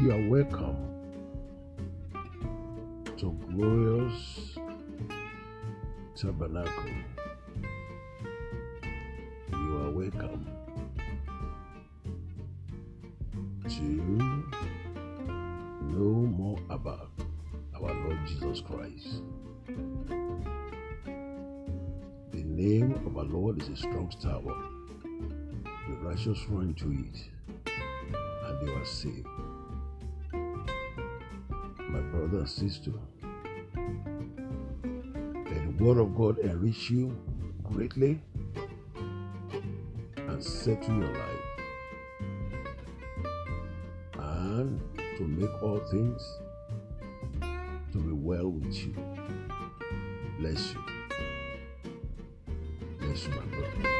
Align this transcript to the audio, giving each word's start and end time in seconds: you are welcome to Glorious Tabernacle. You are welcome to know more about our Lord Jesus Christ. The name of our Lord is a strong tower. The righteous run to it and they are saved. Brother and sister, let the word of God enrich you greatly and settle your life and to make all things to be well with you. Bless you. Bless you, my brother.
you 0.00 0.12
are 0.12 0.28
welcome 0.30 0.78
to 3.18 3.36
Glorious 3.54 4.56
Tabernacle. 6.16 6.90
You 9.52 9.76
are 9.76 9.90
welcome 9.90 10.46
to 13.68 13.82
know 15.82 16.14
more 16.32 16.58
about 16.70 17.10
our 17.74 17.92
Lord 17.92 18.18
Jesus 18.26 18.62
Christ. 18.62 19.22
The 22.32 22.42
name 22.42 22.94
of 23.04 23.18
our 23.18 23.24
Lord 23.24 23.60
is 23.60 23.68
a 23.68 23.76
strong 23.76 24.10
tower. 24.18 24.56
The 25.62 25.96
righteous 25.96 26.46
run 26.48 26.72
to 26.76 26.90
it 26.90 27.28
and 28.46 28.66
they 28.66 28.72
are 28.72 28.86
saved. 28.86 29.26
Brother 32.20 32.40
and 32.40 32.48
sister, 32.50 32.92
let 35.46 35.78
the 35.78 35.82
word 35.82 35.96
of 35.96 36.14
God 36.14 36.38
enrich 36.40 36.90
you 36.90 37.16
greatly 37.62 38.20
and 40.18 40.44
settle 40.44 40.96
your 40.96 41.14
life 41.14 41.46
and 44.18 44.78
to 45.16 45.22
make 45.22 45.62
all 45.62 45.78
things 45.90 46.38
to 47.92 47.98
be 47.98 48.12
well 48.12 48.50
with 48.50 48.74
you. 48.74 48.94
Bless 50.40 50.74
you. 50.74 50.84
Bless 52.98 53.26
you, 53.26 53.30
my 53.30 53.46
brother. 53.46 53.99